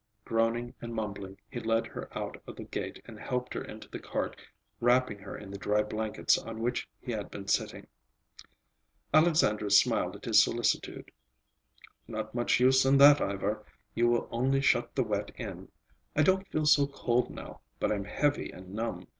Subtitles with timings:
[0.25, 3.99] Groaning and mumbling he led her out of the gate and helped her into the
[3.99, 4.35] cart,
[4.79, 7.85] wrapping her in the dry blankets on which he had been sitting.
[9.13, 11.11] Alexandra smiled at his solicitude.
[12.07, 13.63] "Not much use in that, Ivar.
[13.93, 15.69] You will only shut the wet in.
[16.15, 19.07] I don't feel so cold now; but I'm heavy and numb.